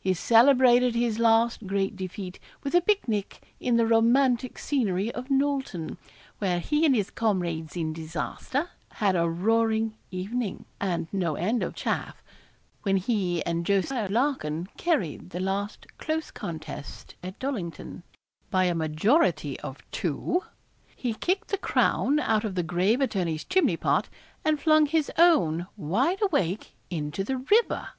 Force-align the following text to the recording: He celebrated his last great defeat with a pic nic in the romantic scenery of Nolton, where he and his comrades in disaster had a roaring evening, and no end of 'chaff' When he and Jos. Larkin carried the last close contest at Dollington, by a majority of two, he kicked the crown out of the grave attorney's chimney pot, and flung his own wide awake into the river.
He 0.00 0.12
celebrated 0.12 0.96
his 0.96 1.20
last 1.20 1.64
great 1.68 1.94
defeat 1.94 2.40
with 2.64 2.74
a 2.74 2.80
pic 2.80 3.06
nic 3.06 3.46
in 3.60 3.76
the 3.76 3.86
romantic 3.86 4.58
scenery 4.58 5.12
of 5.14 5.28
Nolton, 5.30 5.98
where 6.40 6.58
he 6.58 6.84
and 6.84 6.96
his 6.96 7.10
comrades 7.10 7.76
in 7.76 7.92
disaster 7.92 8.70
had 8.94 9.14
a 9.14 9.30
roaring 9.30 9.96
evening, 10.10 10.64
and 10.80 11.06
no 11.12 11.36
end 11.36 11.62
of 11.62 11.76
'chaff' 11.76 12.24
When 12.82 12.96
he 12.96 13.40
and 13.46 13.64
Jos. 13.64 13.92
Larkin 14.10 14.68
carried 14.76 15.30
the 15.30 15.38
last 15.38 15.86
close 15.96 16.32
contest 16.32 17.14
at 17.22 17.38
Dollington, 17.38 18.02
by 18.50 18.64
a 18.64 18.74
majority 18.74 19.60
of 19.60 19.88
two, 19.92 20.42
he 20.96 21.14
kicked 21.14 21.50
the 21.50 21.56
crown 21.56 22.18
out 22.18 22.42
of 22.42 22.56
the 22.56 22.64
grave 22.64 23.00
attorney's 23.00 23.44
chimney 23.44 23.76
pot, 23.76 24.08
and 24.44 24.58
flung 24.60 24.86
his 24.86 25.08
own 25.16 25.68
wide 25.76 26.20
awake 26.20 26.74
into 26.90 27.22
the 27.22 27.36
river. 27.36 27.90